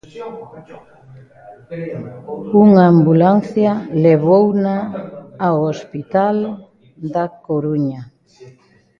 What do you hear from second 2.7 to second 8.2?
ambulancia levouna ao hospital da Coruña.